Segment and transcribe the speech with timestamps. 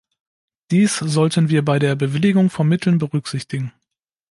[0.71, 3.71] Dies sollten wir bei der Bewilligung von Mitteln berücksichtigen.